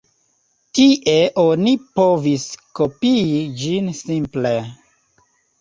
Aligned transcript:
Tie 0.77 1.13
oni 1.41 1.73
povis 1.99 2.47
kopii 2.81 3.45
ĝin 3.61 3.93
simple. 4.03 4.59